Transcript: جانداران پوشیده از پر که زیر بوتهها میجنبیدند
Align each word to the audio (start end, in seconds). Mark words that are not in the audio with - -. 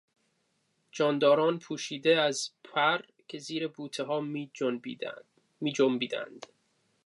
جانداران 0.91 1.59
پوشیده 1.59 2.21
از 2.21 2.49
پر 2.63 3.01
که 3.27 3.37
زیر 3.39 3.67
بوتهها 3.67 4.19
میجنبیدند 5.61 6.45